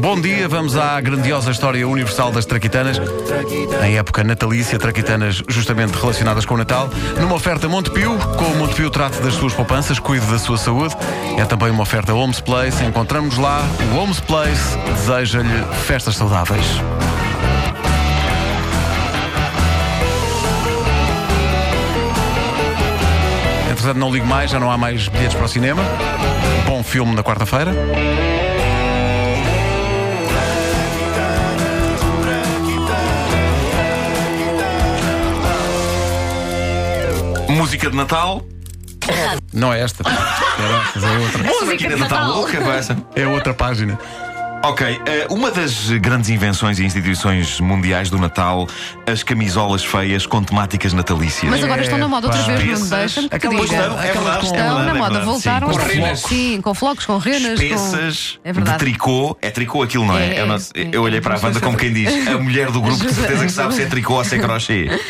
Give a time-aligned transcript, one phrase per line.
[0.00, 3.00] Bom dia, vamos à grandiosa história universal das traquitanas.
[3.84, 6.88] Em época natalícia, traquitanas justamente relacionadas com o Natal.
[7.20, 10.96] Numa oferta Montepio, com o Montepio trate das suas poupanças, cuide da sua saúde.
[11.36, 12.84] É também uma oferta Homes Place.
[12.84, 13.62] Encontramos lá.
[13.92, 16.66] O Homes Place deseja-lhe festas saudáveis.
[23.70, 25.82] Entretanto, não ligo mais, já não há mais bilhetes para o cinema.
[26.66, 27.72] Bom filme na quarta-feira.
[37.62, 38.44] Música de Natal.
[39.52, 40.02] Não é esta.
[40.02, 41.42] Caraças, é outra.
[41.44, 42.96] Música de Natal louca, essa.
[43.14, 43.96] É outra página.
[44.64, 48.66] Ok, eh, uma das grandes invenções e instituições mundiais do Natal,
[49.06, 51.48] as camisolas feias com temáticas natalícias.
[51.48, 53.76] Mas agora estão na moda outra vez, não me deixa-me que Aquelas diga.
[53.76, 55.78] estão, é verdade, Aquelas é Estão verdade, na é moda, verdade, voltaram sim.
[55.78, 56.20] a Com renas.
[56.20, 57.60] Sim, com flocos, com renas.
[57.60, 58.48] Espessas Com...
[58.48, 58.78] É verdade.
[58.78, 59.36] de tricô.
[59.40, 60.34] É tricô aquilo, não é?
[60.34, 61.40] É, eu, não- é, eu olhei para a é.
[61.40, 64.14] banda como quem diz: a mulher do grupo de certeza que sabe se é tricô
[64.14, 65.00] ou se é crochê.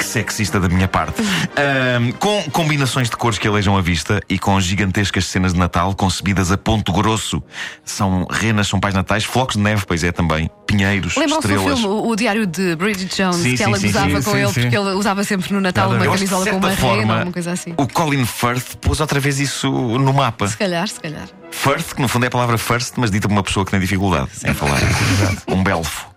[0.00, 1.20] Que sexista da minha parte.
[1.20, 5.94] Ahm, com combinações de cores que alejam a vista e com gigantescas cenas de Natal
[5.94, 7.42] concebidas a ponto grosso.
[7.84, 11.80] São renas, são pais natais, flocos de neve, pois é também, pinheiros, Lembram-se do estrelas.
[11.80, 14.74] filme, o, diário de Bridget Jones, Sim, que sim, ela sim, sim, com ele, porque
[14.74, 17.52] ele usava sempre no Natal Nada uma camisola com uma rena forma, ou uma coisa
[17.52, 17.74] assim.
[17.76, 20.48] O Colin Firth pôs outra vez isso no mapa.
[20.48, 21.28] Se calhar, se calhar.
[21.50, 23.80] First, que no fundo é a palavra first, mas dita por uma pessoa que tem
[23.80, 24.80] dificuldade em falar.
[25.46, 26.09] um belfo.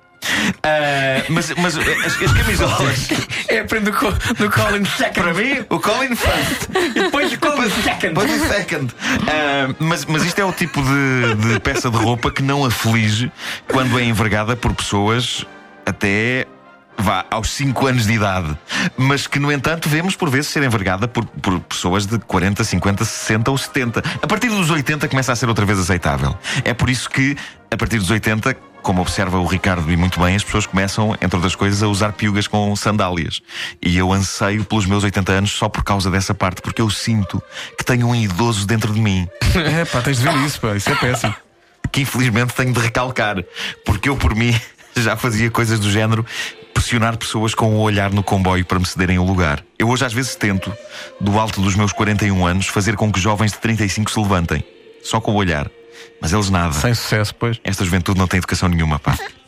[0.63, 3.07] Ah, mas, mas as, as camisolas.
[3.47, 5.13] É aprender do, Co- do Colin Second.
[5.21, 6.69] Para mim, o Colin First.
[6.75, 8.13] E depois o Colin Second.
[8.13, 8.93] Depois o second.
[9.27, 13.31] Ah, mas, mas isto é o tipo de, de peça de roupa que não aflige
[13.67, 15.45] quando é envergada por pessoas
[15.85, 16.45] até.
[16.95, 18.55] Vá, aos 5 anos de idade.
[18.95, 23.03] Mas que, no entanto, vemos por vezes ser envergada por, por pessoas de 40, 50,
[23.03, 24.03] 60 ou 70.
[24.21, 26.37] A partir dos 80 começa a ser outra vez aceitável.
[26.63, 27.35] É por isso que,
[27.71, 31.35] a partir dos 80, como observa o Ricardo e muito bem, as pessoas começam, entre
[31.35, 33.41] outras coisas, a usar piugas com sandálias.
[33.81, 37.41] E eu anseio pelos meus 80 anos só por causa dessa parte, porque eu sinto
[37.77, 40.75] que tenho um idoso dentro de mim É pá, tens de ver isso, pá.
[40.75, 41.35] Isso é péssimo.
[41.91, 43.43] que infelizmente tenho de recalcar,
[43.85, 44.55] porque eu por mim
[44.95, 46.25] já fazia coisas do género
[46.73, 49.63] pressionar pessoas com o olhar no comboio para me cederem o lugar.
[49.77, 50.73] Eu hoje às vezes tento,
[51.21, 54.63] do alto dos meus 41 anos, fazer com que jovens de 35 se levantem,
[55.03, 55.69] só com o olhar.
[56.21, 56.73] Mas eles nada.
[56.73, 57.59] Sem sucesso, pois.
[57.63, 59.17] Esta juventude não tem educação nenhuma, pá.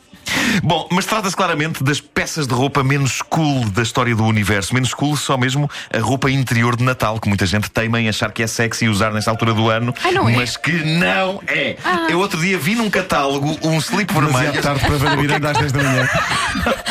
[0.62, 4.74] Bom, mas trata-se claramente das peças de roupa menos cool da história do universo.
[4.74, 8.32] Menos cool só mesmo a roupa interior de Natal, que muita gente teima em achar
[8.32, 10.36] que é sexy usar nesta altura do ano, Ai, não é?
[10.36, 11.76] mas que não é.
[12.08, 14.60] Eu outro dia vi num catálogo um slip vermelho.
[14.60, 16.08] tarde para ver a miranda às 10 da manhã.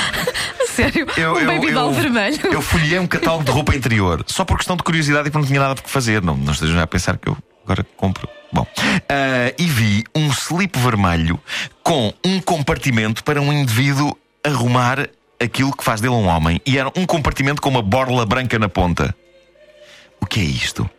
[0.67, 1.07] Sério?
[1.41, 2.39] um baby doll vermelho.
[2.51, 5.47] Eu folhei um catálogo de roupa interior só por questão de curiosidade e porque não
[5.47, 6.21] tinha nada para fazer.
[6.21, 8.27] Não, não estejam já a pensar que eu agora compro.
[8.55, 8.66] Bom,
[9.09, 11.38] ah, e vi um slip vermelho
[11.83, 15.09] com um compartimento para um indivíduo arrumar
[15.43, 16.61] aquilo que faz dele um homem.
[16.65, 19.13] E era um compartimento com uma borla branca na ponta.
[20.21, 20.89] O que é isto?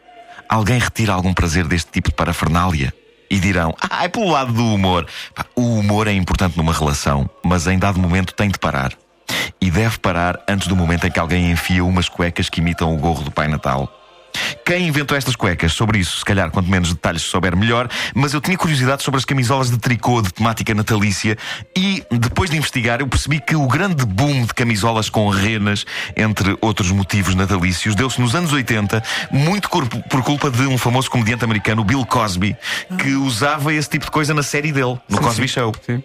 [0.46, 2.92] Alguém retira algum prazer deste tipo de parafernália?
[3.30, 5.06] E dirão, ah, é pelo lado do humor.
[5.54, 8.92] O humor é importante numa relação, mas em dado momento tem de parar.
[9.58, 12.98] E deve parar antes do momento em que alguém enfia umas cuecas que imitam o
[12.98, 13.90] gorro do Pai Natal.
[14.66, 15.72] Quem inventou estas cuecas?
[15.72, 17.88] Sobre isso, se calhar, quanto menos detalhes souber, melhor.
[18.12, 21.38] Mas eu tinha curiosidade sobre as camisolas de tricô de temática natalícia
[21.76, 26.58] e, depois de investigar, eu percebi que o grande boom de camisolas com renas, entre
[26.60, 29.00] outros motivos natalícios, deu-se nos anos 80,
[29.30, 32.56] muito por, culpa de um famoso comediante americano, Bill Cosby,
[32.98, 35.72] que usava esse tipo de coisa na série dele, no Cosby Show.
[35.86, 36.02] Sim.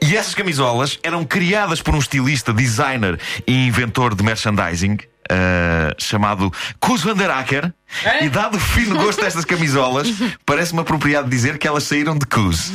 [0.00, 4.96] E essas camisolas eram criadas por um estilista, designer e inventor de merchandising.
[5.30, 7.72] Ah, chamado Kuz van der Acker
[8.20, 10.08] e dado o fino gosto destas camisolas
[10.44, 12.72] parece-me apropriado dizer que elas saíram de Kuz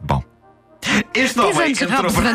[0.00, 0.22] bom.
[1.14, 2.30] Este homem, entrou para,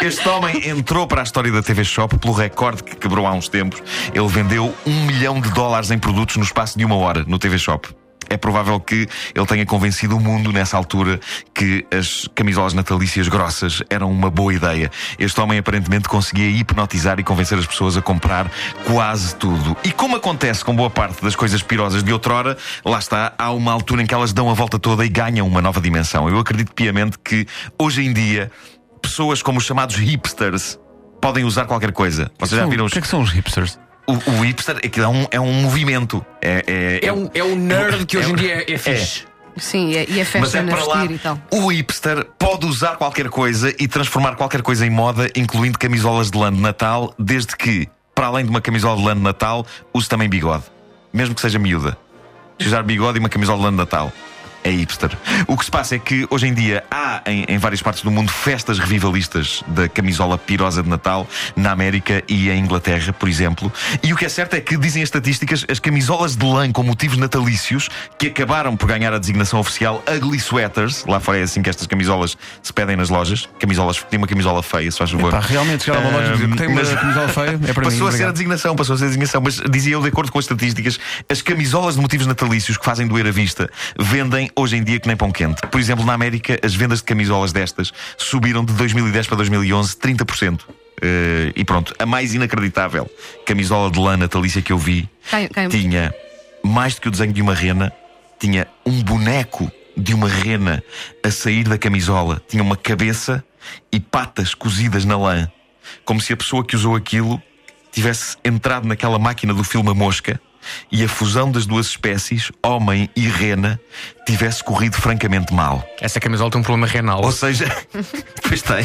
[0.00, 3.48] este homem entrou para a história da TV Shop pelo recorde que quebrou há uns
[3.48, 3.82] tempos.
[4.14, 7.58] Ele vendeu um milhão de dólares em produtos no espaço de uma hora no TV
[7.58, 7.86] Shop.
[8.28, 11.20] É provável que ele tenha convencido o mundo nessa altura
[11.54, 14.90] que as camisolas natalícias grossas eram uma boa ideia.
[15.18, 18.50] Este homem aparentemente conseguia hipnotizar e convencer as pessoas a comprar
[18.84, 19.76] quase tudo.
[19.84, 23.72] E como acontece com boa parte das coisas pirosas de outrora, lá está, há uma
[23.72, 26.28] altura em que elas dão a volta toda e ganham uma nova dimensão.
[26.28, 27.46] Eu acredito piamente que
[27.78, 28.50] hoje em dia
[29.00, 30.78] pessoas como os chamados hipsters
[31.20, 32.30] podem usar qualquer coisa.
[32.38, 32.92] Vocês já viram O os...
[32.92, 33.78] que é que são os hipsters?
[34.14, 34.76] O, o hipster?
[34.76, 36.24] Aquilo é um, é um movimento.
[36.40, 39.24] É, é, É um, é um nerd que hoje em é- dia é, é fixe.
[39.56, 41.04] Sim, e a- e Mas festa é na para lá.
[41.04, 41.38] e tal.
[41.52, 46.38] O hipster pode usar qualquer coisa e transformar qualquer coisa em moda, incluindo camisolas de
[46.38, 50.08] lã de Natal, desde que, para além de uma camisola de lã de Natal, use
[50.08, 50.64] também bigode.
[51.12, 51.98] Mesmo que seja miúda.
[52.58, 54.10] Se usar bigode e uma camisola de lã de Natal.
[54.64, 55.10] É hipster.
[55.46, 58.10] O que se passa é que hoje em dia há em, em, várias partes do
[58.10, 63.72] mundo festas revivalistas da camisola pirosa de Natal, na América e em Inglaterra, por exemplo.
[64.02, 66.82] E o que é certo é que, dizem as estatísticas, as camisolas de lã com
[66.82, 67.88] motivos natalícios,
[68.18, 71.86] que acabaram por ganhar a designação oficial Ugly Sweaters, lá fora é assim que estas
[71.86, 75.28] camisolas se pedem nas lojas, camisolas, tem uma camisola feia, se faz favor.
[75.28, 77.72] Epá, realmente chegar a uma loja e dizer que tem uma mas, camisola feia, é
[77.72, 78.14] para passou mim.
[78.14, 80.38] a ser a designação, passou a ser a designação, mas dizia eu, de acordo com
[80.38, 80.98] as estatísticas,
[81.28, 85.06] as camisolas de motivos natalícios que fazem doer a vista vendem hoje em dia que
[85.06, 85.60] nem pão quente.
[85.62, 90.60] Por exemplo, na América, as vendas de camisolas destas subiram de 2010 para 2011 30%.
[90.62, 93.10] Uh, e pronto, a mais inacreditável
[93.44, 95.66] camisola de lã natalícia que eu vi cai, cai.
[95.66, 96.14] tinha
[96.62, 97.92] mais do que o desenho de uma rena,
[98.38, 100.80] tinha um boneco de uma rena
[101.24, 103.44] a sair da camisola, tinha uma cabeça
[103.90, 105.50] e patas cozidas na lã,
[106.04, 107.42] como se a pessoa que usou aquilo
[107.90, 110.40] tivesse entrado naquela máquina do filme A Mosca
[110.90, 113.80] e a fusão das duas espécies, homem e rena,
[114.26, 115.86] tivesse corrido francamente mal.
[116.00, 117.22] Essa camisola tem um problema renal.
[117.22, 117.66] Ou seja,
[118.42, 118.84] pois tem.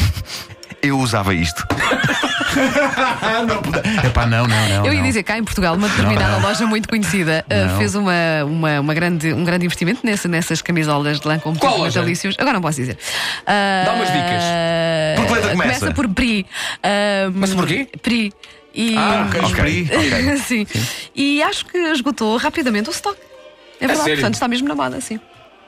[0.82, 1.66] Eu usava isto.
[3.48, 4.86] não, Epá, não, não, não.
[4.86, 5.08] Eu ia não.
[5.08, 6.48] dizer cá em Portugal, uma determinada não, não.
[6.48, 8.14] loja muito conhecida uh, fez uma,
[8.46, 12.36] uma, uma, grande, um grande investimento nessa, nessas camisolas de lã com motivos natalícios.
[12.38, 12.94] Agora não posso dizer.
[12.94, 14.44] Uh, Dá umas dicas.
[15.52, 15.80] Começa?
[15.80, 16.46] Começa por PRI.
[16.78, 17.88] Uh, Mas por quê?
[18.02, 18.34] PRI.
[18.74, 18.96] E...
[18.96, 19.42] Ah, ok.
[19.42, 20.38] okay.
[20.38, 20.66] sim.
[20.66, 20.88] sim.
[21.16, 23.18] E acho que esgotou rapidamente o stock.
[23.80, 25.20] É verdade, portanto está mesmo na moda, sim.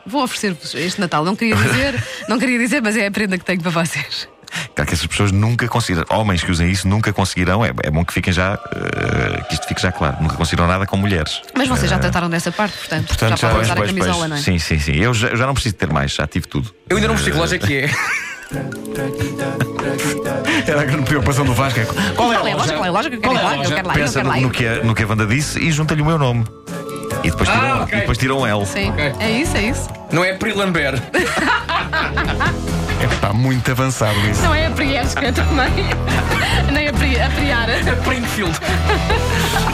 [0.06, 1.24] Vou oferecer-vos este Natal.
[1.24, 4.28] Não queria dizer, não queria dizer, mas é a prenda que tenho para vocês.
[4.76, 8.04] Claro que essas pessoas nunca conseguiram, homens que usem isso nunca conseguirão, é, é bom
[8.04, 11.42] que fiquem já, uh, que isto fique já claro, nunca conseguiram nada com mulheres.
[11.56, 14.14] Mas vocês já uh, trataram dessa parte, portanto, portanto já, já podem usar a camisola,
[14.18, 14.40] pois, não é?
[14.40, 14.96] Sim, sim, sim.
[14.96, 16.74] Eu já, eu já, não preciso ter mais, já tive tudo.
[16.90, 17.92] Eu ainda não percebi que loja é que é.
[20.68, 21.80] Era a grande preocupação do Vasco.
[21.80, 21.86] É
[22.16, 22.40] qual é a?
[22.40, 22.74] Qual é a loja?
[22.74, 23.10] Qual é a loja?
[23.10, 23.70] Eu quero lá, eu
[24.12, 24.38] quero lá.
[24.40, 26.46] no que, a, no que a Wanda disse e junta-lhe o meu nome.
[27.24, 27.98] E depois tiram, ah, okay.
[27.98, 28.66] e depois tiram L.
[28.66, 29.14] Sim, okay.
[29.20, 29.88] é isso, é isso.
[30.12, 31.00] Não é Pri Lambert.
[33.02, 34.42] É está muito avançado isso.
[34.42, 35.70] Não é a Priesca também.
[36.72, 37.74] Nem a, Pri, a Priara.
[37.74, 38.60] A Springfield.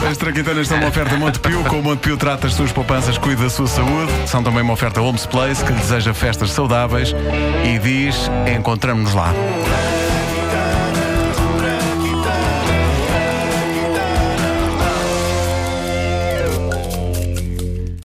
[0.08, 1.64] As traquitanas são uma oferta Montepio.
[1.64, 4.12] Com o Montepio trata as suas poupanças, cuida da sua saúde.
[4.26, 7.14] São também uma oferta Homes Place que lhe deseja festas saudáveis
[7.64, 9.32] e diz: encontramos-nos lá.